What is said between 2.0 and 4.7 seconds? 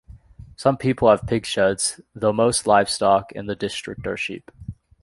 though most livestock in the district are sheep.